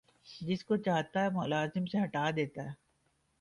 [0.41, 2.61] جس کو چاہتا ملازمت سے ہٹا دیتا